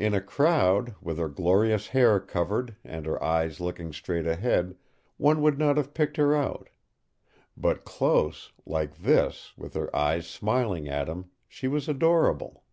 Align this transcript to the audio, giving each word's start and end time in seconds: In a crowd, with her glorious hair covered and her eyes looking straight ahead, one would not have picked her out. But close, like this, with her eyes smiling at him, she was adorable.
In 0.00 0.14
a 0.14 0.20
crowd, 0.20 0.96
with 1.00 1.16
her 1.18 1.28
glorious 1.28 1.86
hair 1.86 2.18
covered 2.18 2.74
and 2.82 3.06
her 3.06 3.22
eyes 3.22 3.60
looking 3.60 3.92
straight 3.92 4.26
ahead, 4.26 4.74
one 5.16 5.40
would 5.42 5.60
not 5.60 5.76
have 5.76 5.94
picked 5.94 6.16
her 6.16 6.34
out. 6.34 6.70
But 7.56 7.84
close, 7.84 8.50
like 8.66 8.96
this, 8.96 9.52
with 9.56 9.74
her 9.74 9.94
eyes 9.94 10.26
smiling 10.26 10.88
at 10.88 11.08
him, 11.08 11.30
she 11.46 11.68
was 11.68 11.88
adorable. 11.88 12.64